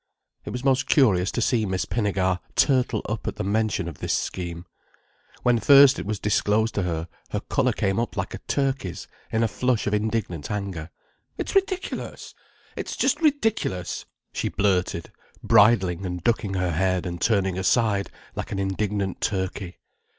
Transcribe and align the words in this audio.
It 0.45 0.49
was 0.49 0.63
most 0.65 0.87
curious 0.87 1.29
to 1.31 1.41
see 1.43 1.63
Miss 1.63 1.85
Pinnegar 1.85 2.39
turtle 2.55 3.03
up 3.07 3.27
at 3.27 3.35
the 3.35 3.43
mention 3.43 3.87
of 3.87 3.99
this 3.99 4.13
scheme. 4.17 4.65
When 5.43 5.59
first 5.59 5.99
it 5.99 6.07
was 6.07 6.17
disclosed 6.19 6.73
to 6.73 6.81
her, 6.81 7.07
her 7.29 7.39
colour 7.39 7.71
came 7.71 7.99
up 7.99 8.17
like 8.17 8.33
a 8.33 8.39
turkey's 8.47 9.07
in 9.31 9.43
a 9.43 9.47
flush 9.47 9.85
of 9.85 9.93
indignant 9.93 10.49
anger. 10.49 10.89
"It's 11.37 11.53
ridiculous. 11.53 12.33
It's 12.75 12.97
just 12.97 13.21
ridiculous!" 13.21 14.05
she 14.33 14.49
blurted, 14.49 15.11
bridling 15.43 16.03
and 16.03 16.23
ducking 16.23 16.55
her 16.55 16.71
head 16.71 17.05
and 17.05 17.21
turning 17.21 17.59
aside, 17.59 18.09
like 18.33 18.51
an 18.51 18.57
indignant 18.57 19.21
turkey. 19.21 19.77